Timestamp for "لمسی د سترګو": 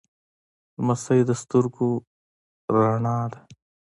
0.77-1.89